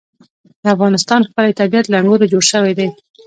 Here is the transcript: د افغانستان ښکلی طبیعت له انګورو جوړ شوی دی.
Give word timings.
د 0.63 0.63
افغانستان 0.75 1.19
ښکلی 1.27 1.57
طبیعت 1.61 1.85
له 1.89 1.95
انګورو 2.01 2.29
جوړ 2.31 2.43
شوی 2.51 2.73
دی. 2.79 2.87